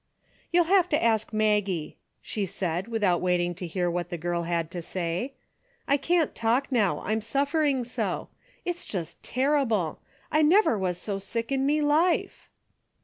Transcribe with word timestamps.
"You'll 0.51 0.63
have 0.65 0.89
to 0.89 1.03
ask 1.03 1.31
Maggie," 1.31 1.95
she 2.23 2.47
said 2.47 2.87
with 2.87 3.03
out 3.03 3.21
waiting 3.21 3.53
to 3.53 3.67
hear 3.67 3.87
what 3.87 4.09
the 4.09 4.17
girl 4.17 4.41
had 4.49 4.71
to 4.71 4.81
say." 4.81 5.33
I 5.87 5.97
can't 5.97 6.33
talk 6.33 6.71
now, 6.71 7.01
I'm 7.01 7.21
suffering 7.21 7.83
so. 7.83 8.27
It's 8.65 8.83
just 8.83 9.21
terrible. 9.21 9.99
I 10.31 10.41
never 10.41 10.75
was 10.75 10.97
so 10.97 11.19
sick 11.19 11.51
in 11.51 11.67
me 11.67 11.81
life." 11.83 12.49